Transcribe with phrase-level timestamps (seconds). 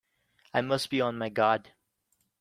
[0.51, 1.73] I must be on my guard!